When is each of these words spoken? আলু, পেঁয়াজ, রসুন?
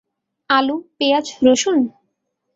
আলু, 0.49 0.75
পেঁয়াজ, 0.97 1.25
রসুন? 1.45 1.77